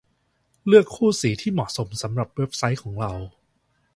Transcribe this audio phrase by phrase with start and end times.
[0.67, 3.11] เลือกคู่สีที่เหมาะสมสำหรับเว็บไซต์ของเรา